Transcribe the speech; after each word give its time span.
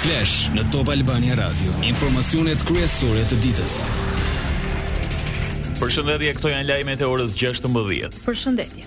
Flash 0.00 0.46
në 0.56 0.62
Top 0.72 0.88
Albania 0.88 1.34
Radio, 1.36 1.74
informacionet 1.84 2.62
kryesore 2.64 3.20
të 3.28 3.36
ditës. 3.42 3.74
Përshëndetje, 5.76 6.30
këto 6.38 6.54
janë 6.54 6.64
lajmet 6.70 7.02
e 7.04 7.04
orës 7.04 7.34
16:00. 7.36 8.08
Përshëndetje. 8.24 8.86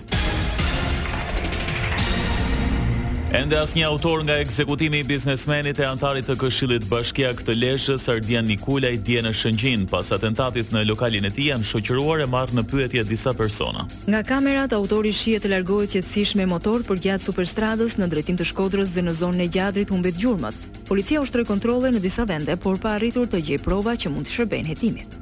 Ende 3.40 3.58
asnjë 3.60 3.86
autor 3.92 4.24
nga 4.26 4.40
ekzekutimi 4.42 5.02
i 5.02 5.06
biznesmenit 5.06 5.78
e 5.78 5.86
antarit 5.86 6.26
të 6.26 6.34
Këshillit 6.42 6.84
Bashkiak 6.90 7.44
të 7.46 7.54
Lezhës, 7.62 8.08
Ardian 8.10 8.46
Nikulaj, 8.50 8.98
dje 9.06 9.22
në 9.26 9.32
Shëngjin, 9.38 9.86
pas 9.90 10.10
atentatit 10.18 10.70
në 10.74 10.82
lokalin 10.90 11.24
e 11.24 11.30
tij 11.30 11.50
janë 11.54 11.70
shoqëruar 11.70 12.26
e 12.26 12.30
marrë 12.34 12.58
në 12.58 12.66
pyetje 12.72 13.06
disa 13.12 13.30
persona. 13.34 13.86
Nga 14.10 14.22
kamerat 14.32 14.72
autori 14.72 15.12
shihet 15.14 15.46
të 15.46 15.54
largohet 15.54 15.94
qetësisht 15.94 16.34
me 16.38 16.46
motor 16.56 16.82
përgjat 16.82 17.22
superstradës 17.22 17.98
në 18.02 18.06
drejtim 18.10 18.38
të 18.42 18.50
Shkodrës 18.50 18.94
dhe 18.96 19.02
në 19.06 19.14
zonën 19.22 19.44
e 19.46 19.50
gjadrit 19.60 19.94
humbet 19.94 20.18
gjurmët. 20.18 20.73
Policia 20.84 21.18
ushtroi 21.22 21.46
kontrole 21.48 21.88
në 21.94 22.00
disa 22.04 22.26
vende, 22.28 22.58
por 22.60 22.76
pa 22.80 22.92
arritur 22.98 23.26
të 23.32 23.40
gjej 23.46 23.60
prova 23.64 23.96
që 23.96 24.10
mund 24.12 24.28
të 24.28 24.34
shërbejnë 24.36 24.70
hetimit. 24.74 25.14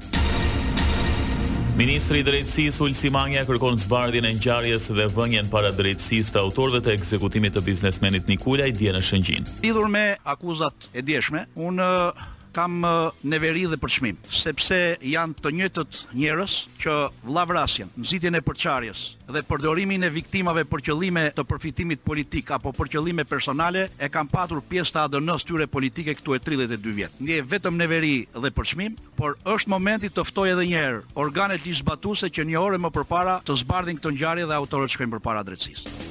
Ministri 1.79 2.21
i 2.21 2.25
Drejtësisë 2.27 2.83
Ulsi 2.85 3.09
Manja 3.15 3.47
kërkon 3.49 3.79
zbardhjen 3.81 4.27
e 4.29 4.35
ngjarjes 4.37 4.91
dhe 4.93 5.07
vënien 5.17 5.47
para 5.51 5.71
drejtësisë 5.73 6.35
të 6.35 6.43
autorëve 6.43 6.83
të 6.85 6.93
ekzekutimit 6.99 7.55
të 7.57 7.63
biznesmenit 7.69 8.29
Nikulaj 8.29 8.75
dje 8.77 8.93
në 8.93 9.01
Shëngjin. 9.09 9.49
Lidhur 9.65 9.89
me 9.89 10.03
akuzat 10.35 10.91
e 10.93 11.01
dieshme, 11.07 11.47
unë 11.55 11.89
kam 12.53 12.85
neveri 13.33 13.65
dhe 13.73 13.79
përçmim, 13.81 14.19
sepse 14.31 14.79
janë 15.03 15.39
të 15.43 15.53
njëtët 15.59 16.01
njërës 16.21 16.57
që 16.83 16.97
vlavrasjen, 17.25 17.91
nëzitjen 18.03 18.37
e 18.39 18.43
përçarjes 18.45 19.05
dhe 19.33 19.43
përdorimin 19.49 20.05
e 20.05 20.11
viktimave 20.13 20.67
për 20.69 20.85
qëllime 20.91 21.25
të 21.37 21.47
përfitimit 21.49 22.05
politik 22.05 22.53
apo 22.57 22.75
për 22.77 22.93
qëllime 22.97 23.25
personale 23.29 23.87
e 23.99 24.11
kam 24.13 24.29
patur 24.29 24.61
pjesë 24.69 24.97
të 24.97 25.03
adënës 25.07 25.49
tyre 25.49 25.67
politike 25.71 26.17
këtu 26.19 26.37
e 26.37 26.43
32 26.45 26.95
vjetë. 27.01 27.25
Nje 27.25 27.41
vetëm 27.55 27.81
neveri 27.81 28.15
dhe 28.37 28.53
përçmim, 28.53 28.99
por 29.17 29.39
është 29.49 29.73
momenti 29.73 30.13
të 30.13 30.29
ftoj 30.29 30.53
edhe 30.53 30.69
njerë 30.75 31.03
organet 31.25 31.65
disbatuse 31.65 32.29
që 32.29 32.49
një 32.53 32.61
ore 32.61 32.83
më 32.83 32.93
përpara 32.99 33.41
të 33.49 33.57
zbardhin 33.65 34.01
këtë 34.03 34.17
njari 34.21 34.47
dhe 34.49 34.61
autorët 34.63 34.93
shkojnë 34.99 35.17
përpara 35.17 35.47
drecisë. 35.49 36.02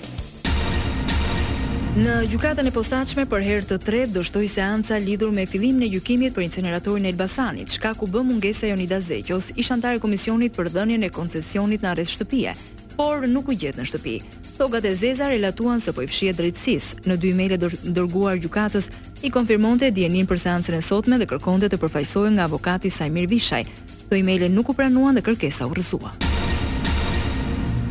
Në 1.92 2.14
gjukatën 2.32 2.68
e 2.68 2.72
postaqme 2.72 3.26
për 3.28 3.42
herë 3.46 3.66
të 3.68 3.76
tret, 3.84 4.12
dështoj 4.16 4.46
seanca 4.48 4.96
lidhur 5.04 5.34
me 5.36 5.44
filim 5.44 5.76
në 5.76 5.90
gjukimit 5.92 6.32
për 6.32 6.46
inceneratorin 6.46 7.04
e 7.04 7.12
Elbasanit, 7.12 7.74
shka 7.76 7.92
ku 8.00 8.08
bë 8.08 8.22
mungese 8.30 8.70
Jonida 8.72 9.02
Zekjos, 9.04 9.50
ishantare 9.60 10.00
komisionit 10.00 10.56
për 10.56 10.70
dhënjën 10.72 11.04
e 11.04 11.10
koncesionit 11.12 11.84
në 11.84 11.92
arres 11.92 12.14
shtëpije, 12.16 12.56
por 12.96 13.28
nuk 13.28 13.52
u 13.52 13.58
gjetë 13.60 13.82
në 13.82 13.90
shtëpi. 13.92 14.16
Togat 14.56 14.88
e 14.88 14.96
Zeza 14.96 15.28
relatuan 15.34 15.84
se 15.84 15.92
po 15.92 16.00
i 16.00 16.08
fshihet 16.08 16.40
drejtësis. 16.40 16.90
Në 17.04 17.20
dy 17.26 17.34
emailë 17.36 17.60
dërguar 17.92 18.40
gjykatës 18.40 18.88
i 19.28 19.34
konfirmonte 19.36 19.92
dijenin 19.92 20.32
për 20.32 20.40
seancën 20.48 20.80
e 20.80 20.82
sotme 20.82 21.20
dhe 21.20 21.28
kërkonte 21.28 21.68
të 21.68 21.76
përfaqësohej 21.84 22.38
nga 22.40 22.48
avokati 22.48 22.90
Sajmir 22.92 23.28
Vishaj. 23.28 23.66
Këto 24.08 24.22
emailë 24.24 24.48
nuk 24.56 24.72
u 24.72 24.80
pranuan 24.80 25.20
dhe 25.20 25.28
kërkesa 25.28 25.68
u 25.68 25.76
rrëzua. 25.76 26.16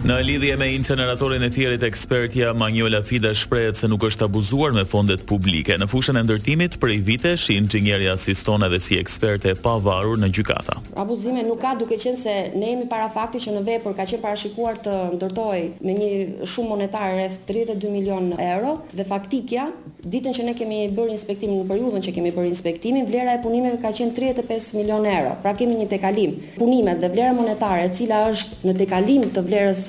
Në 0.00 0.14
lidhje 0.24 0.54
me 0.56 0.64
inceneratorin 0.72 1.42
e 1.44 1.50
thjerit 1.52 1.82
ekspertja, 1.84 2.54
Manjola 2.56 3.02
Fida 3.04 3.34
shprehet 3.36 3.76
se 3.76 3.88
nuk 3.90 4.06
është 4.08 4.24
abuzuar 4.30 4.72
me 4.72 4.86
fondet 4.88 5.26
publike. 5.28 5.74
Në 5.76 5.88
fushën 5.92 6.16
e 6.16 6.22
ndërtimit, 6.24 6.78
prej 6.80 7.02
vite, 7.04 7.34
shi 7.36 7.58
në 7.60 7.68
gjengjeri 7.74 8.08
asistoneve 8.08 8.78
si 8.80 8.96
eksperte 8.96 9.52
pa 9.60 9.74
varur 9.84 10.16
në 10.22 10.30
gjykata. 10.38 10.78
Abuzime 11.04 11.44
nuk 11.44 11.60
ka 11.60 11.74
duke 11.82 12.00
qenë 12.00 12.16
se 12.22 12.36
ne 12.56 12.72
jemi 12.72 12.88
para 12.88 13.10
fakti 13.12 13.44
që 13.44 13.58
në 13.58 13.64
vepër 13.68 13.98
ka 14.00 14.08
qenë 14.08 14.24
parashikuar 14.24 14.80
të 14.86 14.96
ndërtoj 15.18 15.60
me 15.84 15.98
një 16.00 16.10
shumë 16.48 16.72
monetar 16.72 17.10
rreth 17.18 17.36
32 17.52 17.92
milion 18.00 18.32
euro 18.40 18.78
dhe 18.96 19.04
faktikja 19.12 19.68
ditën 20.08 20.32
që 20.32 20.44
ne 20.46 20.54
kemi 20.56 20.78
bërë 20.96 21.12
inspektimin 21.12 21.60
në 21.60 21.68
periudhën 21.68 22.04
që 22.06 22.12
kemi 22.16 22.30
bërë 22.32 22.50
inspektimin, 22.50 23.06
vlera 23.08 23.34
e 23.36 23.42
punimeve 23.44 23.80
ka 23.82 23.90
qenë 23.96 24.14
35 24.16 24.72
milion 24.78 25.04
euro. 25.06 25.34
Pra 25.44 25.52
kemi 25.58 25.76
një 25.76 25.88
tekalim. 25.92 26.36
Punimet 26.56 27.02
dhe 27.02 27.10
vlera 27.12 27.34
monetare, 27.36 27.84
e 27.90 27.94
cila 27.96 28.22
është 28.32 28.60
në 28.70 28.76
tekalim 28.80 29.28
të 29.34 29.44
vlerës 29.46 29.84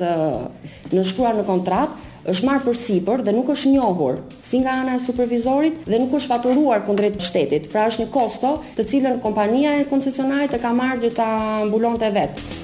në 0.91 1.07
shkruar 1.07 1.38
në 1.39 1.45
kontratë, 1.47 2.09
është 2.29 2.45
marrë 2.45 2.67
për 2.67 2.77
sipër 2.77 3.23
dhe 3.25 3.31
nuk 3.33 3.47
është 3.49 3.72
njohur 3.73 4.19
si 4.45 4.59
nga 4.61 4.75
ana 4.83 4.94
e 4.99 5.01
supervizorit 5.01 5.81
dhe 5.89 5.97
nuk 6.03 6.13
është 6.19 6.29
faturuar 6.29 6.83
kundrejt 6.85 7.17
shtetit. 7.23 7.72
Pra 7.73 7.88
është 7.89 8.03
një 8.05 8.11
kosto 8.13 8.55
të 8.78 8.85
cilën 8.91 9.22
kompania 9.23 9.79
e 9.79 9.88
koncesionarit 9.89 10.53
e 10.53 10.61
ka 10.61 10.69
marrë 10.75 11.01
dhe 11.07 11.16
ta 11.17 11.29
mbulonte 11.66 12.13
vetë. 12.13 12.59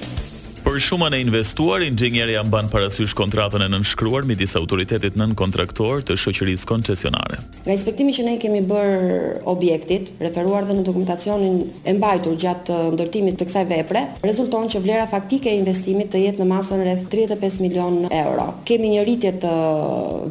Për 0.68 0.82
shumën 0.84 1.14
e 1.16 1.18
investuar, 1.24 1.80
inxhinieri 1.80 2.34
ia 2.36 2.42
mban 2.44 2.66
parasysh 2.68 3.14
kontratën 3.16 3.62
e 3.64 3.68
nënshkruar 3.72 4.26
midis 4.28 4.52
autoritetit 4.58 5.14
nën 5.16 5.30
kontraktor 5.40 6.02
të 6.04 6.18
shoqërisë 6.20 6.66
koncesionare. 6.68 7.38
Nga 7.64 7.72
inspektimi 7.72 8.12
që 8.12 8.24
ne 8.26 8.34
kemi 8.42 8.58
bër 8.68 9.48
objektit, 9.48 10.10
referuar 10.20 10.66
dhe 10.68 10.76
në 10.76 10.82
dokumentacionin 10.84 11.56
e 11.88 11.94
mbajtur 11.96 12.36
gjatë 12.42 12.76
ndërtimit 12.98 13.38
të 13.40 13.46
kësaj 13.48 13.62
vepre, 13.70 14.02
rezulton 14.28 14.68
që 14.74 14.82
vlera 14.84 15.06
faktike 15.10 15.48
e 15.48 15.56
investimit 15.62 16.10
të 16.12 16.20
jetë 16.26 16.44
në 16.44 16.48
masën 16.52 16.84
rreth 16.84 17.08
35 17.16 17.56
milion 17.64 17.96
euro. 18.10 18.50
Kemi 18.68 18.92
një 18.98 19.06
rritje 19.08 19.32
të 19.46 19.54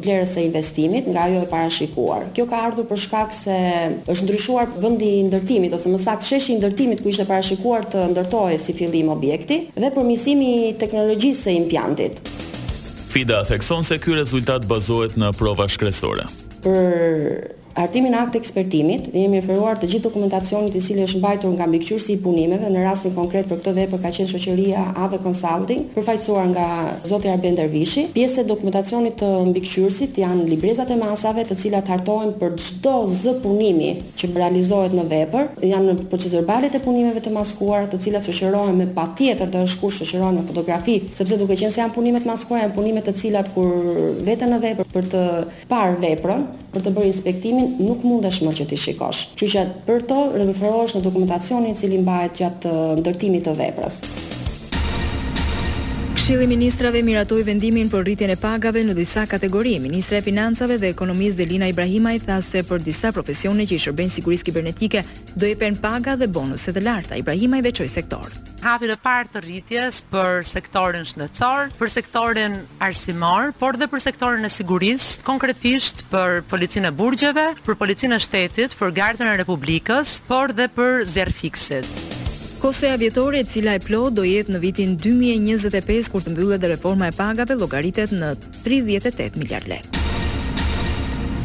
vlerës 0.06 0.36
së 0.38 0.46
investimit 0.52 1.10
nga 1.10 1.26
ajo 1.26 1.42
e 1.42 1.50
parashikuar. 1.50 2.30
Kjo 2.38 2.46
ka 2.54 2.62
ardhur 2.68 2.86
për 2.92 3.02
shkak 3.08 3.34
se 3.40 3.58
është 4.06 4.28
ndryshuar 4.30 4.70
vendi 4.86 5.10
i 5.18 5.26
ndërtimit 5.32 5.74
ose 5.74 5.90
më 5.90 5.98
saktë 6.06 6.30
sheshi 6.30 6.54
i 6.54 6.62
ndërtimit 6.62 7.02
ku 7.02 7.10
ishte 7.10 7.26
parashikuar 7.26 7.90
të 7.90 8.06
ndërtohej 8.14 8.62
si 8.68 8.78
fillim 8.78 9.10
objekti 9.18 9.64
dhe 9.74 9.94
përmirësimi 10.28 10.70
i 10.70 10.76
teknologjisë 10.80 11.42
së 11.42 11.52
implantit. 11.62 12.18
Fida 13.08 13.42
thekson 13.48 13.84
se 13.84 13.98
ky 13.98 14.14
rezultat 14.20 14.66
bazohet 14.68 15.16
në 15.18 15.32
prova 15.38 15.68
shkresore. 15.72 16.26
Për 16.62 17.56
hartimin 17.78 18.12
akt 18.14 18.34
ekspertimit, 18.34 19.06
jemi 19.14 19.38
referuar 19.38 19.78
të 19.78 19.86
gjithë 19.92 20.04
dokumentacionit 20.08 20.74
i 20.74 20.80
cili 20.82 21.04
është 21.06 21.20
mbajtur 21.20 21.52
nga 21.54 21.66
mbikëqyrësi 21.70 22.14
i 22.16 22.18
punimeve, 22.24 22.70
në 22.74 22.80
rastin 22.82 23.14
konkret 23.14 23.46
për 23.50 23.60
këtë 23.60 23.74
vepër 23.76 24.00
ka 24.02 24.10
qenë 24.16 24.30
shoqëria 24.32 24.80
AV 25.04 25.14
Consulting, 25.22 25.84
përfaqësuar 25.94 26.48
nga 26.50 26.64
zoti 27.12 27.30
Arben 27.30 27.54
Dervishi. 27.58 28.08
Pjesët 28.16 28.42
e 28.42 28.46
dokumentacionit 28.50 29.18
të 29.22 29.28
mbikëqyrësit 29.52 30.18
janë 30.24 30.48
librezat 30.50 30.90
e 30.90 30.98
masave, 30.98 31.44
të 31.46 31.58
cilat 31.62 31.92
hartohen 31.94 32.34
për 32.40 32.58
çdo 32.58 32.96
z 33.14 33.36
punimi 33.44 33.92
që 34.18 34.32
realizohet 34.34 34.98
në 34.98 35.06
vepër, 35.14 35.46
janë 35.70 35.94
në 35.94 36.08
procesorbalet 36.10 36.74
e 36.74 36.82
punimeve 36.82 37.22
të 37.22 37.32
maskuara, 37.38 37.86
të 37.92 38.02
cilat 38.08 38.26
shoqërohen 38.34 38.74
me 38.82 38.88
patjetër 38.98 39.54
të 39.54 39.62
shkush 39.76 40.02
shoqërohen 40.02 40.40
me 40.42 40.48
fotografi, 40.50 40.98
sepse 41.14 41.38
duke 41.38 41.54
qenë 41.54 41.70
se 41.78 41.84
janë 41.84 41.94
punime 41.94 42.18
të 42.26 42.32
maskuara, 42.32 42.66
janë 42.66 42.78
punime 42.80 43.06
të 43.06 43.16
cilat 43.22 43.54
kur 43.54 43.76
veten 44.26 44.50
në 44.56 44.62
vepër 44.66 44.92
për 44.96 45.12
të 45.14 45.22
parë 45.70 46.00
veprën, 46.02 46.46
për 46.74 46.82
të 46.86 46.90
bërë 46.96 47.10
inspektimin 47.12 47.70
nuk 47.86 48.02
mundesh 48.08 48.40
më 48.46 48.52
që 48.60 48.66
ti 48.72 48.78
shikosh. 48.84 49.22
Që 49.40 49.48
që 49.54 49.62
për 49.88 50.04
to 50.10 50.18
referohesh 50.44 50.96
në 50.98 51.04
dokumentacionin 51.08 51.78
cili 51.80 52.00
mbajt 52.04 52.40
gjatë 52.42 52.76
ndërtimit 53.02 53.46
të 53.48 53.56
veprës. 53.62 54.00
Këshilli 56.28 56.44
i 56.44 56.50
Ministrave 56.52 57.00
miratoi 57.00 57.40
vendimin 57.42 57.88
për 57.88 58.02
rritjen 58.04 58.30
e 58.34 58.34
pagave 58.36 58.82
në 58.84 58.92
disa 58.98 59.22
kategori. 59.26 59.78
Ministra 59.80 60.18
e 60.18 60.20
Financave 60.26 60.76
dhe 60.76 60.90
Ekonomisë 60.92 61.38
Delina 61.40 61.70
Ibrahimaj 61.72 62.18
tha 62.26 62.36
se 62.44 62.60
për 62.68 62.82
disa 62.84 63.14
profesione 63.16 63.64
që 63.64 63.78
i 63.78 63.80
shërbejnë 63.80 64.12
sigurisë 64.18 64.44
kibernetike 64.50 65.00
do 65.38 65.48
jepen 65.48 65.78
paga 65.80 66.18
dhe 66.20 66.28
bonuse 66.28 66.74
të 66.76 66.82
larta. 66.84 67.16
Ibrahimaj 67.16 67.62
veçoi 67.70 67.88
sektor. 67.88 68.28
Hapi 68.60 68.92
e 68.92 68.98
parë 69.06 69.32
të 69.38 69.42
rritjes 69.46 70.02
për 70.12 70.44
sektorin 70.52 71.08
shëndetësor, 71.08 71.72
për 71.80 71.94
sektorin 71.96 72.60
arsimor, 72.84 73.54
por 73.56 73.80
dhe 73.80 73.88
për 73.88 74.04
sektorin 74.10 74.44
e 74.44 74.52
sigurisë, 74.52 75.22
konkretisht 75.30 76.04
për 76.12 76.42
policinë 76.52 76.92
e 76.92 76.98
burgjeve, 77.00 77.48
për 77.64 77.80
policinë 77.86 78.20
e 78.20 78.24
shtetit, 78.28 78.76
për 78.76 78.92
gardën 79.00 79.32
e 79.32 79.38
Republikës, 79.40 80.18
por 80.28 80.52
dhe 80.52 80.68
për 80.76 81.06
zjarfikësit. 81.08 82.17
Kostoja 82.60 82.96
vjetore 82.98 83.38
e 83.40 83.44
cila 83.44 83.74
e 83.78 83.78
plot 83.80 84.16
do 84.18 84.24
jetë 84.26 84.50
në 84.50 84.60
vitin 84.64 84.94
2025 84.98 86.08
kur 86.10 86.24
të 86.24 86.32
mbyllet 86.34 86.60
dhe 86.64 86.72
reforma 86.72 87.06
e 87.06 87.14
pagave 87.14 87.54
logaritet 87.54 88.10
në 88.10 88.32
38 88.66 89.38
miljard 89.38 89.68
le. 89.70 89.78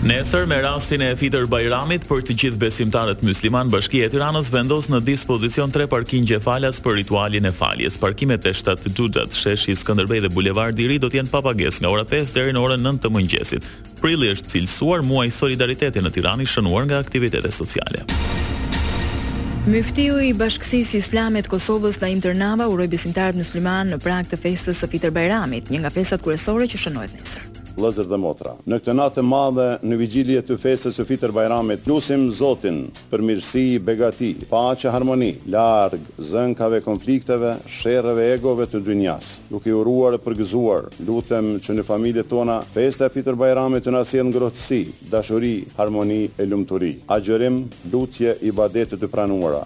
Nesër 0.03 0.47
me 0.51 0.57
rastin 0.65 0.99
e 1.05 1.11
Fitër 1.15 1.45
Bajramit 1.47 2.03
për 2.09 2.25
të 2.27 2.33
gjithë 2.41 2.59
besimtarët 2.59 3.21
musliman, 3.23 3.69
Bashkia 3.71 4.09
e 4.09 4.11
Tiranës 4.11 4.49
vendos 4.51 4.89
në 4.91 4.99
dispozicion 5.13 5.71
tre 5.71 5.85
parkinge 5.87 6.41
falas 6.43 6.81
për 6.83 6.97
ritualin 7.03 7.45
e 7.47 7.53
faljes. 7.55 7.95
Parkimet 8.01 8.49
e 8.49 8.51
Shtat 8.51 8.83
Xhuxhat, 8.89 9.37
Sheshi 9.37 9.77
Skënderbej 9.79 10.25
dhe 10.25 10.33
Bulevardi 10.35 10.89
i 10.89 10.91
Ri 10.91 10.99
do 11.05 11.11
të 11.13 11.21
jenë 11.21 11.31
pa 11.31 11.43
pagesë 11.45 11.85
nga 11.85 11.93
ora 11.93 12.03
5 12.11 12.35
deri 12.35 12.57
në 12.57 12.65
orën 12.65 12.83
9 12.89 13.03
të 13.05 13.13
mëngjesit. 13.15 13.69
Prilli 14.03 14.33
është 14.35 14.55
cilësuar 14.57 15.05
muaj 15.07 15.29
solidariteti 15.39 16.01
në 16.03 16.11
Tiranë 16.19 16.49
shënuar 16.51 16.89
nga 16.91 16.99
aktivitete 16.99 17.53
sociale. 17.61 18.03
Myftiu 19.63 20.17
i 20.19 20.33
Bashkisë 20.35 20.97
Islamet 20.99 21.45
të 21.47 21.53
Kosovës 21.53 22.01
na 22.03 22.09
internava 22.11 22.65
uroi 22.67 22.89
besimtarët 22.91 23.39
musliman 23.39 23.93
në 23.93 24.01
Prag 24.03 24.27
të 24.33 24.41
festës 24.43 24.83
së 24.83 24.91
Fitër 24.91 25.15
Bayramit, 25.15 25.71
një 25.71 25.85
nga 25.85 25.93
festat 26.01 26.25
kryesore 26.27 26.67
që 26.67 26.81
shënohet 26.81 27.15
nesër. 27.21 27.52
Lëzër 27.75 28.05
dhe 28.11 28.17
motra. 28.21 28.53
Në 28.69 28.77
këtë 28.83 28.93
natë 28.93 29.15
të 29.17 29.23
madhe 29.25 29.65
në 29.81 29.97
vigjilje 29.97 30.41
të 30.45 30.57
festës 30.61 30.97
së 30.99 31.05
Fitr 31.09 31.31
Bayramit, 31.33 31.87
lutim 31.89 32.27
Zotin 32.31 32.83
për 33.09 33.23
mirësi, 33.25 33.79
begati, 33.81 34.31
paqe, 34.49 34.91
harmoni, 34.93 35.31
larg 35.49 36.03
zënkave 36.31 36.83
konflikteve, 36.85 37.55
sherrëve 37.65 38.27
egove 38.35 38.67
të 38.69 38.83
dynjas. 38.85 39.29
Duke 39.49 39.73
uruar 39.73 40.17
për 40.19 40.35
përgëzuar, 40.35 40.91
lutem 41.07 41.55
që 41.65 41.77
në 41.79 41.85
familjet 41.87 42.29
tona 42.31 42.59
festa 42.75 43.07
e 43.09 43.13
Fitr 43.15 43.37
Bayramit 43.39 43.87
të 43.87 43.93
na 43.95 44.03
sjellë 44.05 44.29
ngrohtësi, 44.35 44.83
dashuri, 45.13 45.55
harmoni 45.79 46.27
e 46.39 46.45
lumturi. 46.49 46.99
Agjërim, 47.17 47.63
lutje, 47.93 48.37
i 48.41 48.51
ibadete 48.53 48.99
të 49.01 49.09
pranuara. 49.09 49.65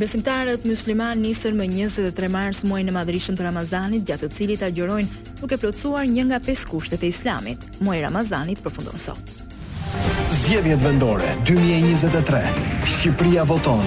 Besimtarët 0.00 0.62
musliman 0.64 1.18
nisën 1.20 1.52
më 1.60 1.66
23 1.76 2.30
mars 2.32 2.62
muajin 2.64 2.88
e 2.88 2.92
madhrishëm 2.96 3.36
të 3.36 3.44
Ramazanit, 3.44 4.04
gjatë 4.08 4.30
të 4.30 4.36
cilit 4.38 4.62
agjërojnë 4.64 5.24
duke 5.42 5.58
plotësuar 5.60 6.06
një 6.08 6.24
nga 6.30 6.38
pesë 6.40 6.70
kushtet 6.70 7.04
e 7.04 7.10
Islamit. 7.12 7.66
Muaji 7.84 8.00
i 8.00 8.04
Ramazanit 8.06 8.62
përfundon 8.64 8.96
sot. 9.02 9.34
Zgjedhjet 10.40 10.80
vendore 10.86 11.28
2023. 11.44 12.40
Shqipëria 12.94 13.44
voton. 13.44 13.84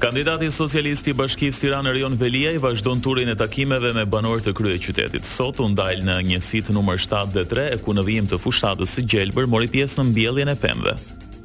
Kandidati 0.00 0.46
socialist 0.54 1.08
i 1.10 1.16
Bashkisë 1.18 1.64
Tiranë 1.64 1.90
Rion 1.98 2.14
Veliaj 2.16 2.60
vazhdon 2.62 3.02
turin 3.04 3.28
e 3.28 3.34
takimeve 3.36 3.90
me 3.98 4.06
banorët 4.06 4.52
e 4.52 4.54
kryeqytetit. 4.56 5.26
Sot 5.28 5.58
u 5.60 5.66
ndal 5.74 6.06
në 6.06 6.20
njësi 6.30 6.62
të 6.68 6.78
numër 6.78 7.02
7 7.08 7.34
dhe 7.34 7.42
3 7.56 7.66
e 7.74 7.82
ku 7.82 7.96
në 7.98 8.06
vijim 8.06 8.30
të 8.30 8.38
fushatës 8.46 8.94
së 8.94 9.02
gjelbër 9.10 9.50
mori 9.50 9.68
pjesë 9.74 9.98
në 10.04 10.12
mbjelljen 10.14 10.54
e 10.54 10.60
pemëve 10.62 10.94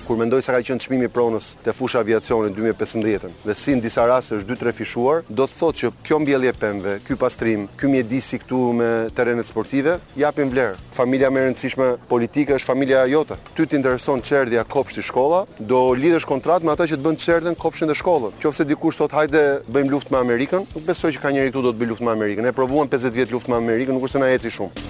kur 0.07 0.17
mendoj 0.21 0.41
se 0.45 0.53
ka 0.53 0.61
qenë 0.61 0.83
çmimi 0.85 1.07
i 1.07 1.11
pronës 1.11 1.53
te 1.65 1.73
fusha 1.73 1.99
aviacionit 2.03 2.53
2015 2.55 3.31
dhe 3.45 3.55
si 3.57 3.73
në 3.75 3.81
disa 3.87 4.05
raste 4.07 4.37
është 4.37 4.51
2-3 4.61 4.73
fishuar, 4.77 5.23
do 5.29 5.47
të 5.49 5.57
thotë 5.59 5.79
që 5.81 5.91
kjo 6.05 6.19
mbjellje 6.21 6.53
pemëve, 6.61 6.95
ky 7.07 7.17
pastrim, 7.19 7.65
ky 7.79 7.89
mjedisi 7.89 8.39
këtu 8.43 8.59
me 8.77 8.89
terrenet 9.17 9.49
sportive 9.49 9.97
japin 10.19 10.53
vlerë. 10.53 10.77
Familja 10.95 11.31
më 11.33 11.41
e 11.41 11.47
rëndësishme 11.49 11.89
politike 12.11 12.55
është 12.59 12.69
familja 12.69 13.01
jote. 13.09 13.39
Ty 13.57 13.65
të 13.65 13.79
intereson 13.79 14.21
çerdhja 14.25 14.63
kopshti 14.75 15.03
shkolla, 15.05 15.43
do 15.59 15.81
lidhësh 15.97 16.27
kontrat 16.29 16.63
me 16.63 16.73
ata 16.75 16.87
që 16.87 16.99
të 17.01 17.05
bën 17.07 17.19
çerdhen 17.25 17.57
kopshtin 17.59 17.89
dhe 17.89 17.97
shkollën. 17.97 18.37
Nëse 18.45 18.67
dikush 18.69 19.01
thotë 19.01 19.17
hajde 19.21 19.43
bëjmë 19.73 19.95
luftë 19.95 20.13
me 20.13 20.21
Amerikën, 20.21 20.67
nuk 20.75 20.87
besoj 20.87 21.15
që 21.17 21.23
ka 21.25 21.33
njëri 21.33 21.51
këtu 21.53 21.65
do 21.69 21.73
të 21.73 21.81
bëj 21.81 21.93
luftë 21.95 22.07
me 22.07 22.15
Amerikën. 22.17 22.45
Ne 22.45 22.53
provuam 22.55 22.87
50 22.93 23.17
vjet 23.17 23.33
luftë 23.33 23.51
me 23.51 23.59
Amerikën, 23.63 23.95
nuk 23.97 24.05
kurse 24.05 24.21
na 24.21 24.31
eci 24.37 24.53
shumë. 24.53 24.84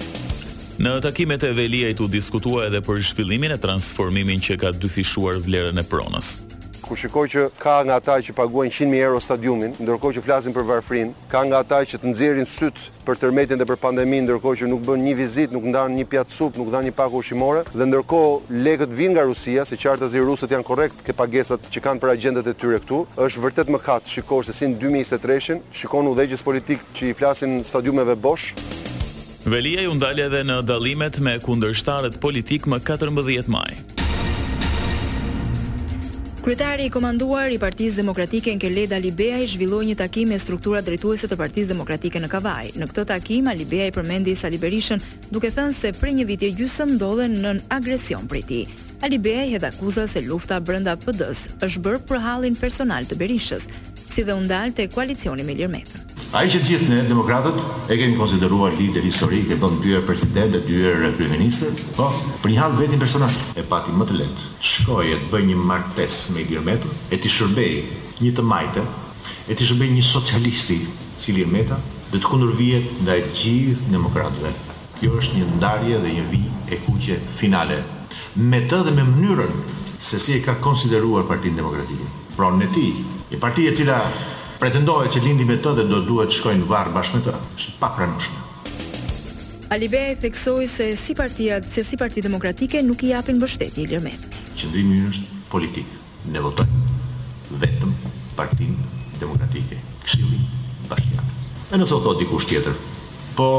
Në 0.75 0.91
takimet 0.99 1.43
e 1.47 1.51
i 1.53 1.95
u 2.03 2.07
diskutua 2.11 2.65
edhe 2.67 2.81
për 2.83 2.97
zhvillimin 2.99 3.51
e 3.51 3.57
transformimin 3.57 4.41
që 4.43 4.57
ka 4.59 4.73
dyfishuar 4.75 5.37
vlerën 5.43 5.79
e 5.79 5.85
pronës 5.87 6.35
ku 6.85 6.93
shikoj 6.93 7.27
që 7.33 7.43
ka 7.57 7.79
nga 7.87 7.95
ata 7.97 8.19
që 8.21 8.35
paguajnë 8.37 8.69
100.000 8.69 8.93
euro 9.07 9.17
stadiumin, 9.17 9.71
ndërkohë 9.81 10.19
që 10.19 10.21
flasin 10.21 10.53
për 10.53 10.67
varfrin, 10.69 11.15
ka 11.33 11.41
nga 11.49 11.63
ata 11.65 11.79
që 11.81 11.97
të 11.97 12.11
nxjerrin 12.11 12.45
syt 12.45 12.77
për 13.07 13.17
tërmetin 13.23 13.57
dhe 13.57 13.65
për 13.65 13.79
pandemin, 13.87 14.21
ndërkohë 14.29 14.59
që 14.61 14.69
nuk 14.69 14.83
bën 14.85 15.01
një 15.07 15.15
vizit, 15.17 15.49
nuk 15.49 15.65
ndan 15.71 15.97
një 15.97 16.05
pjatë 16.13 16.35
sup, 16.35 16.61
nuk 16.61 16.69
dhanë 16.69 16.91
një 16.91 16.95
paku 16.99 17.23
ushqimore, 17.23 17.65
dhe 17.73 17.89
ndërkohë 17.89 18.61
lekët 18.69 18.93
vijnë 19.01 19.15
nga 19.17 19.25
Rusia, 19.31 19.65
se 19.65 19.81
e 19.81 20.25
rusët 20.29 20.53
janë 20.53 20.69
korrekt 20.69 21.01
ke 21.01 21.17
pagesat 21.17 21.65
që 21.73 21.83
kanë 21.89 22.03
për 22.05 22.13
agjendat 22.13 22.53
e 22.53 22.53
tyre 22.53 22.77
këtu, 22.85 23.05
është 23.17 23.43
vërtet 23.47 23.73
mëkat. 23.73 24.05
Shikoj 24.05 24.45
se 24.45 24.53
si 24.53 24.65
2023-shin 24.77 25.65
shikon 25.73 26.13
udhëgjës 26.13 26.45
që 26.45 27.09
i 27.09 27.13
flasin 27.17 27.63
stadiumeve 27.65 28.13
bosh. 28.15 28.53
Velia 29.45 29.83
ju 29.85 29.91
ndalë 29.93 30.23
edhe 30.25 30.39
në 30.41 30.53
dalimet 30.65 31.19
me 31.21 31.35
kundërshtarët 31.37 32.15
politik 32.23 32.63
më 32.65 32.79
14 32.81 33.45
maj. 33.53 33.75
Kryetari 36.45 36.87
i 36.89 36.93
komanduar 36.93 37.53
i 37.53 37.59
Partisë 37.61 37.99
Demokratike 38.01 38.49
Enkeled 38.53 38.93
Alibeja 38.97 39.37
i 39.43 39.47
zhvilloi 39.49 39.85
një 39.91 39.97
takim 40.01 40.33
me 40.33 40.39
struktura 40.41 40.81
drejtuese 40.85 41.29
të 41.29 41.37
Partisë 41.37 41.73
Demokratike 41.75 42.21
në 42.25 42.31
Kavaj. 42.33 42.71
Në 42.73 42.87
këtë 42.89 43.05
takim 43.11 43.49
Alibeja 43.53 43.89
i 43.89 43.93
përmendi 43.93 44.33
Sali 44.37 44.57
Berishën, 44.61 45.05
duke 45.33 45.53
thënë 45.53 45.77
se 45.77 45.93
prej 45.99 46.15
një 46.23 46.27
viti 46.31 46.49
gjysmë 46.57 46.97
ndodhen 46.97 47.37
nën 47.45 47.61
agresion 47.77 48.25
prej 48.29 48.43
tij. 48.49 48.65
Alibeja 49.05 49.45
i 49.45 49.53
hedh 49.53 49.69
akuza 49.69 50.07
se 50.09 50.25
lufta 50.25 50.57
brenda 50.59 50.97
PD-s 51.05 51.51
është 51.61 51.85
bërë 51.85 52.03
për 52.09 52.25
hallin 52.25 52.57
personal 52.57 53.05
të 53.05 53.21
Berishës, 53.21 53.69
si 54.09 54.25
dhe 54.25 54.33
u 54.33 54.43
të 54.49 54.89
koalicioni 54.93 55.43
me 55.45 55.53
Ilir 55.53 56.05
A 56.35 56.41
i 56.43 56.49
që 56.51 56.59
të 56.59 56.67
gjithë 56.67 56.87
në 56.91 57.03
demokratët 57.07 57.59
e 57.87 57.95
kemi 57.95 58.17
konsideruar 58.19 58.73
lider 58.75 59.05
historik 59.07 59.47
e 59.47 59.57
bëndë 59.59 59.77
po 59.79 59.83
dyre 59.85 60.01
president 60.03 60.51
dhe 60.51 60.59
dyre 60.65 61.07
kriminisë, 61.15 61.69
po, 61.95 62.09
për 62.41 62.51
një 62.51 62.57
halë 62.59 62.81
vetin 62.81 62.99
personal. 62.99 63.31
E 63.55 63.63
pati 63.69 63.93
më 63.95 64.07
të 64.09 64.17
letë, 64.19 64.43
të 64.59 64.97
e 65.13 65.19
të 65.21 65.31
bëj 65.31 65.43
një 65.51 65.55
martes 65.69 66.17
me 66.35 66.43
i 66.43 66.59
e 67.15 67.21
të 67.23 67.31
shërbej 67.37 67.75
një 68.25 68.33
të 68.41 68.45
majtë 68.51 68.83
e 69.53 69.55
të 69.55 69.69
shërbej 69.69 69.95
një 69.95 70.03
socialisti, 70.11 70.77
si 71.23 71.37
Gjermeta, 71.37 71.79
dhe 72.11 72.19
të 72.19 72.27
kundur 72.27 72.51
vijet 72.59 72.91
nda 73.05 73.15
e 73.15 73.23
gjithë 73.31 73.95
demokratëve. 73.95 74.51
Kjo 74.99 75.15
është 75.21 75.39
një 75.39 75.47
ndarje 75.55 76.03
dhe 76.03 76.13
një 76.17 76.27
vijë 76.35 76.55
e 76.75 76.83
kuqe 76.83 77.17
finale, 77.39 77.79
me 78.35 78.59
të 78.67 78.83
dhe 78.83 78.91
me 78.99 79.07
mënyrën 79.07 79.55
se 80.03 80.19
si 80.19 80.35
e 80.35 80.43
ka 80.43 80.59
konsideruar 80.59 81.23
partinë 81.31 81.63
Demokratike. 81.63 82.11
Pra 82.35 82.51
në 82.59 82.67
ti, 82.75 82.89
i 83.31 83.37
partijet 83.39 83.79
cila 83.79 84.01
pretendohet 84.59 85.11
që 85.13 85.21
lindi 85.23 85.45
me 85.47 85.57
të 85.61 85.73
dhe 85.77 85.85
do 85.89 85.99
duhet 86.07 86.31
të 86.31 86.37
shkojnë 86.39 86.67
varr 86.69 86.91
bashkë 86.95 87.19
me 87.19 87.23
të. 87.27 87.35
Është 87.59 87.73
pa 87.81 87.89
pranueshme. 87.97 88.43
Alibej 89.73 90.19
theksoi 90.21 90.67
se 90.69 90.91
si 90.99 91.15
partia, 91.17 91.57
se 91.65 91.83
si 91.83 91.97
Parti 91.97 92.21
Demokratike 92.21 92.81
nuk 92.85 93.01
i 93.03 93.09
japin 93.11 93.39
mbështetje 93.39 93.81
Ilir 93.87 94.03
Metës. 94.05 94.43
Qëndrimi 94.59 94.99
i 94.99 95.07
është 95.09 95.39
politik. 95.51 95.89
Ne 96.33 96.41
votojmë 96.45 97.57
vetëm 97.61 97.91
Partin 98.37 98.71
Demokratike 99.19 99.77
Këshilli 100.01 100.39
Bashkiak. 100.89 101.33
Ne 101.71 101.81
nëse 101.81 101.97
thotë 102.01 102.21
dikush 102.23 102.47
tjetër, 102.49 102.77
po 103.37 103.49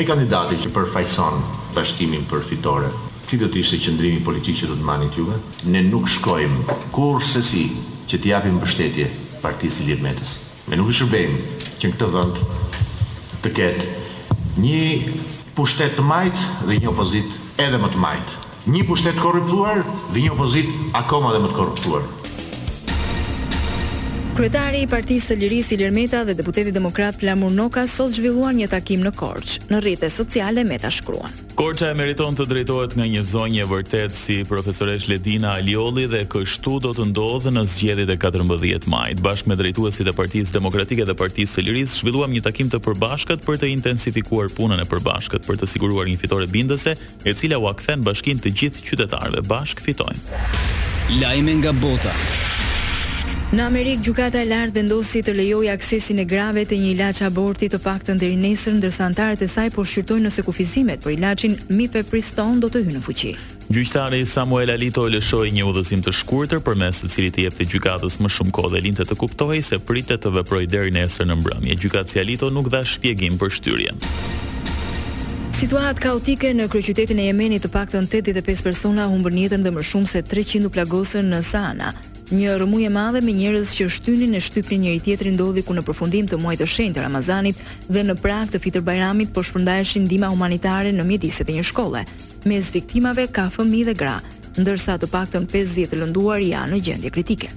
ai 0.00 0.04
kandidati 0.08 0.56
që 0.62 0.72
përfaqëson 0.76 1.42
bashkimin 1.74 2.24
për 2.30 2.44
fitore, 2.50 2.92
si 3.24 3.38
do 3.40 3.48
të 3.48 3.62
ishte 3.64 3.80
qëndrimi 3.84 4.20
politik 4.26 4.58
që 4.60 4.70
do 4.70 4.76
të 4.78 4.84
marrni 4.86 5.08
ti? 5.16 5.24
Ne 5.74 5.80
nuk 5.88 6.08
shkojmë 6.12 6.64
se 7.32 7.42
si 7.42 7.64
që 8.12 8.20
të 8.20 8.32
japim 8.34 8.58
mbështetje 8.60 9.08
partijës 9.44 9.82
i 9.84 9.90
Ljëmetës. 9.90 10.30
Me 10.70 10.78
nuk 10.80 10.90
i 10.92 10.96
shërbejmë 10.96 11.42
që 11.80 11.90
në 11.90 11.96
këtë 11.96 12.10
dhëndë 12.16 12.48
të 13.44 13.52
ketë 13.58 14.64
një 14.64 14.82
pushtet 15.58 15.96
të 15.98 16.04
majtë 16.08 16.46
dhe 16.70 16.78
një 16.80 16.92
opozit 16.94 17.60
edhe 17.66 17.80
më 17.84 17.92
të 17.94 18.02
majtë. 18.06 18.40
Një 18.74 18.84
pushtet 18.88 19.18
korruptuar 19.20 19.84
dhe 20.14 20.20
një 20.24 20.32
opozit 20.32 20.72
akoma 21.02 21.34
dhe 21.34 21.42
më 21.44 21.50
të 21.52 21.58
korruptuar. 21.58 22.08
Kryetari 24.34 24.80
i 24.82 24.86
Partisë 24.90 25.28
së 25.30 25.34
Lirisë 25.38 25.76
Ilir 25.76 25.92
Meta 25.94 26.24
dhe 26.26 26.34
deputeti 26.34 26.72
demokrat 26.74 27.14
Flamur 27.20 27.52
Noka 27.54 27.84
sot 27.86 28.16
zhvilluan 28.16 28.56
një 28.58 28.66
takim 28.72 29.04
në 29.06 29.12
Korçë, 29.14 29.60
Në 29.70 29.78
rrjetet 29.84 30.10
sociale 30.10 30.64
Meta 30.66 30.88
shkruan: 30.90 31.30
Korça 31.54 31.92
e 31.92 31.94
meriton 31.94 32.34
të 32.34 32.48
drejtohet 32.50 32.96
nga 32.98 33.06
një 33.12 33.22
zonjë 33.28 33.60
e 33.62 33.66
vërtet 33.70 34.16
si 34.18 34.40
profesoresh 34.48 35.06
Ledina 35.06 35.52
Alioli 35.60 36.08
dhe 36.10 36.24
kështu 36.32 36.74
do 36.82 36.90
të 36.98 37.06
ndodhë 37.12 37.52
në 37.54 37.62
zgjedhjet 37.76 38.10
e 38.10 38.16
14 38.24 38.88
majit. 38.90 39.22
Bashkë 39.22 39.52
me 39.52 39.56
drejtuesit 39.62 40.10
e 40.10 40.16
Partisë 40.18 40.56
Demokratike 40.58 41.06
dhe 41.06 41.14
Partisë 41.14 41.60
së 41.60 41.64
Lirisë 41.68 42.00
zhvilluam 42.00 42.34
një 42.34 42.42
takim 42.48 42.72
të 42.74 42.82
përbashkët 42.88 43.46
për 43.46 43.60
të 43.62 43.70
intensifikuar 43.76 44.50
punën 44.58 44.82
e 44.82 44.88
përbashkët 44.90 45.46
për 45.46 45.62
të 45.62 45.70
siguruar 45.76 46.10
një 46.10 46.18
fitore 46.24 46.50
bindëse, 46.50 46.96
e 47.22 47.36
cila 47.38 47.62
u 47.62 47.70
akthen 47.70 48.02
bashkinë 48.02 48.42
të 48.48 48.54
gjithë 48.60 48.84
qytetarëve. 48.90 49.46
Bashk 49.46 49.84
fitojmë." 49.86 51.22
Lajme 51.22 51.58
nga 51.60 51.72
bota. 51.78 52.16
Në 53.54 53.62
Amerikë, 53.70 54.02
gjukata 54.08 54.40
e 54.42 54.46
lartë 54.50 54.74
vendosi 54.74 55.20
të 55.22 55.30
lejojë 55.38 55.68
aksesin 55.76 56.18
e 56.18 56.24
grave 56.26 56.64
të 56.66 56.74
një 56.74 56.88
ilaç 56.96 57.20
aborti 57.22 57.68
të 57.70 57.78
paktën 57.84 58.18
deri 58.18 58.34
nesër, 58.40 58.80
ndërsa 58.80 59.04
antarët 59.06 59.42
e 59.44 59.46
saj 59.48 59.68
po 59.76 59.84
shqyrtojnë 59.86 60.24
nëse 60.26 60.42
kufizimet 60.42 60.98
për 61.04 61.12
ilaçin 61.14 61.52
Mifepriston 61.70 62.58
do 62.58 62.66
të 62.72 62.80
hyjnë 62.82 62.96
në 62.98 63.02
fuqi. 63.04 63.30
Gjyqtari 63.68 64.24
Samuel 64.26 64.72
Alito 64.74 65.04
lëshoi 65.06 65.52
një 65.54 65.68
udhëzim 65.70 66.02
të 66.02 66.10
shkurtër 66.18 66.64
përmes 66.66 66.98
të 67.04 67.10
cilit 67.14 67.38
i 67.38 67.44
jepte 67.46 67.66
gjykatës 67.74 68.16
më 68.24 68.30
shumë 68.38 68.54
kohë 68.58 68.72
dhe 68.74 68.80
linte 68.88 69.06
të 69.06 69.16
kuptohej 69.22 69.62
se 69.70 69.78
pritet 69.78 70.24
të 70.26 70.32
veprojë 70.40 70.70
deri 70.74 70.90
nesër 70.98 71.28
në 71.30 71.36
mbrëmje. 71.44 71.76
Gjykatësia 71.84 72.24
Alito 72.26 72.48
nuk 72.58 72.72
dha 72.74 72.80
shpjegim 72.90 73.38
për 73.38 73.54
shtyrjen. 73.60 74.02
Situatë 75.60 76.02
kaotike 76.08 76.50
në 76.58 76.66
kryeqytetin 76.74 77.22
e 77.22 77.28
Yemenit, 77.30 77.62
të 77.62 77.70
paktën 77.78 78.10
85 78.10 78.66
persona 78.66 79.06
humbën 79.14 79.38
jetën 79.46 79.62
dhe 79.62 79.70
më 79.78 79.86
shumë 79.92 80.10
se 80.16 80.24
300 80.34 80.66
u 80.66 80.72
plagosën 80.74 81.30
në 81.36 81.40
Sana'a. 81.54 81.94
Një 82.32 82.54
rëmuje 82.56 82.86
e 82.88 82.92
madhe 82.92 83.20
me 83.20 83.34
njerëz 83.36 83.74
që 83.76 83.84
shtynin 83.92 84.30
në 84.32 84.40
shtypin 84.40 84.80
njëri 84.80 85.02
tjetrin 85.04 85.34
ndodhi 85.36 85.60
ku 85.66 85.74
në 85.76 85.82
përfundim 85.84 86.30
të 86.30 86.38
muajit 86.40 86.62
të 86.64 86.68
shenjtë 86.72 87.02
Ramazanit 87.04 87.60
dhe 87.92 88.04
në 88.08 88.16
prag 88.22 88.48
të 88.48 88.62
Fitr 88.64 88.84
Bajramit 88.86 89.34
po 89.36 89.44
shpërndaheshin 89.44 90.06
ndihma 90.08 90.32
humanitare 90.32 90.94
në 90.96 91.04
mjediset 91.04 91.52
e 91.52 91.58
një 91.58 91.66
shkolle. 91.68 92.06
Mes 92.48 92.72
viktimave 92.72 93.28
ka 93.28 93.50
fëmijë 93.52 93.90
dhe 93.90 93.98
gra, 94.04 94.16
ndërsa 94.56 94.96
të 94.96 95.12
paktën 95.12 95.50
50 95.52 96.00
lënduar 96.00 96.40
janë 96.48 96.72
në 96.72 96.82
gjendje 96.88 97.12
kritike. 97.12 97.52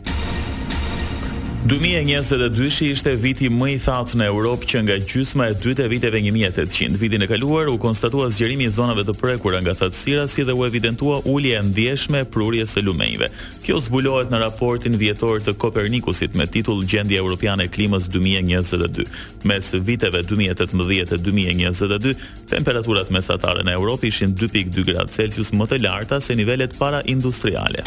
2022 1.68 2.92
ishte 2.96 3.12
viti 3.20 3.50
më 3.52 3.66
i 3.76 3.80
thatë 3.84 4.16
në 4.22 4.26
Europë 4.32 4.68
që 4.72 4.80
nga 4.86 4.96
gjysma 5.04 5.50
e 5.52 5.56
dytë 5.60 5.84
e 5.84 5.90
viteve 5.92 6.20
1800. 6.24 6.96
Vidin 7.02 7.26
e 7.26 7.28
kaluar 7.28 7.68
u 7.68 7.74
konstatua 7.82 8.30
zgjerimi 8.32 8.64
i 8.64 8.72
zonave 8.72 9.04
të 9.04 9.16
prekura 9.20 9.60
nga 9.60 9.74
thatësira, 9.76 10.30
si 10.32 10.46
dhe 10.48 10.56
u 10.56 10.64
evidentua 10.64 11.18
ulje 11.28 11.58
e 11.60 11.64
ndjeshme 11.68 12.22
e 12.24 12.30
prurjes 12.32 12.78
së 12.78 12.86
lumenjve. 12.88 13.28
Kjo 13.66 13.82
zbulohet 13.84 14.32
në 14.32 14.40
raportin 14.46 14.96
vjetor 14.96 15.44
të 15.44 15.58
Kopernikusit 15.60 16.40
me 16.40 16.48
titull 16.48 16.86
Gjendja 16.88 17.20
Europiane 17.20 17.68
e 17.68 17.74
Klimës 17.74 18.08
2022. 18.16 19.04
Mes 19.44 19.74
viteve 19.84 20.24
2018 20.24 21.18
dhe 21.18 21.20
2022, 21.26 22.16
temperaturat 22.50 23.12
mesatare 23.12 23.68
në 23.68 23.76
Europë 23.76 24.08
ishin 24.14 24.32
2.2 24.40 24.88
gradë 24.94 25.12
Celsius 25.20 25.52
më 25.52 25.68
të 25.76 25.84
larta 25.84 26.24
se 26.24 26.40
nivelet 26.40 26.80
para-industriale. 26.80 27.84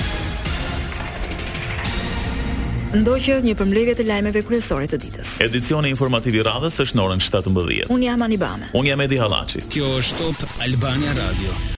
Ndoqët 2.91 3.45
një 3.47 3.53
përmbledhje 3.55 3.93
të 4.01 4.05
lajmeve 4.09 4.41
kryesore 4.49 4.89
të 4.91 4.99
ditës. 5.05 5.37
Edicioni 5.47 5.93
informativ 5.95 6.41
i 6.41 6.43
radhës 6.43 6.81
është 6.87 6.99
në 6.99 7.05
orën 7.07 7.23
17. 7.29 7.87
Un 7.95 8.03
jam 8.09 8.27
Anibame. 8.27 8.73
Un 8.75 8.91
jam 8.91 9.05
Edi 9.07 9.23
Hallaçi. 9.23 9.63
Kjo 9.71 9.95
është 10.03 10.25
Top 10.43 10.63
Albania 10.67 11.15
Radio. 11.23 11.61